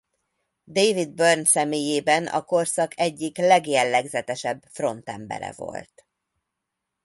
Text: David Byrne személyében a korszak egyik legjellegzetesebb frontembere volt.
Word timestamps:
David 0.65 1.09
Byrne 1.11 1.45
személyében 1.45 2.27
a 2.27 2.41
korszak 2.43 2.99
egyik 2.99 3.37
legjellegzetesebb 3.37 4.63
frontembere 4.69 5.53
volt. 5.55 6.07